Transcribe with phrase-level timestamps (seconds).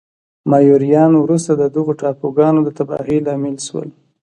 [0.49, 3.89] مایوریان وروسته د دغو ټاپوګانو د تباهۍ لامل شول.